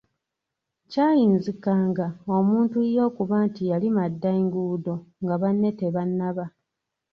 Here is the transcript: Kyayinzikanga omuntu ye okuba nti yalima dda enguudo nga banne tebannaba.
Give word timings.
Kyayinzikanga 0.91 2.05
omuntu 2.37 2.77
ye 2.91 2.99
okuba 3.09 3.35
nti 3.47 3.61
yalima 3.71 4.03
dda 4.13 4.29
enguudo 4.39 4.93
nga 5.23 5.35
banne 5.41 5.69
tebannaba. 5.79 6.45